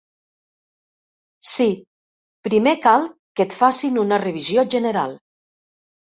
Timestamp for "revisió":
4.23-4.63